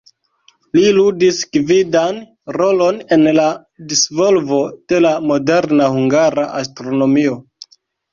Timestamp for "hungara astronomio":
5.97-7.37